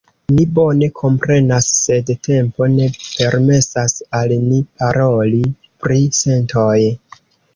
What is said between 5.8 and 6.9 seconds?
pri sentoj.